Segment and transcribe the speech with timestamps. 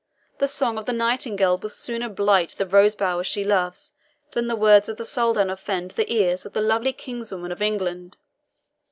[0.39, 3.93] The song of the nightingale will sooner blight the rose bower she loves
[4.31, 7.61] than will the words of the Soldan offend the ears of the lovely kinswoman of
[7.61, 8.17] England."